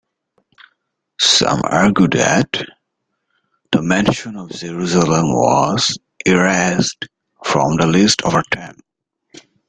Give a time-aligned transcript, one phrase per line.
[1.19, 2.65] Some argue that
[3.71, 7.05] the mention of Jerusalem was erased
[7.45, 8.79] from the list over time.